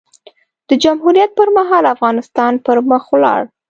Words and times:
د 0.69 0.71
جمهوریت 0.83 1.31
پر 1.37 1.47
مهال؛ 1.57 1.83
افغانستان 1.95 2.53
پر 2.65 2.77
مخ 2.89 3.03
ولاړ. 3.13 3.41